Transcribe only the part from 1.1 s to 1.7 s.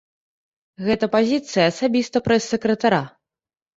пазіцыя